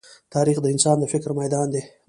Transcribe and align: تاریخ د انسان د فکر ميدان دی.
تاریخ 0.33 0.57
د 0.61 0.65
انسان 0.73 0.95
د 0.99 1.03
فکر 1.13 1.29
ميدان 1.39 1.67
دی. 1.73 1.81